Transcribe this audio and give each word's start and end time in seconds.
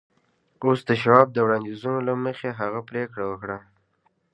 اوس 0.65 0.79
د 0.89 0.91
شواب 1.01 1.27
د 1.33 1.37
وړانديزونو 1.45 1.99
له 2.07 2.13
مخې 2.25 2.49
هغه 2.59 2.79
پرېکړه 2.89 3.23
وکړه. 3.27 3.57